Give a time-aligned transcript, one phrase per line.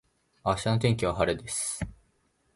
[0.43, 1.85] 明日の天気は晴れです。